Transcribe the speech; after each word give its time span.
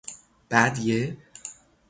بعد 0.49 0.77
یه 0.79 1.17